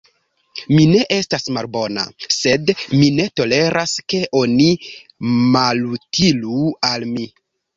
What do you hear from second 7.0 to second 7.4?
mi.